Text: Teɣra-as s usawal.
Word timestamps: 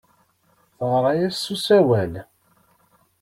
Teɣra-as 0.77 1.35
s 1.43 1.45
usawal. 1.53 2.13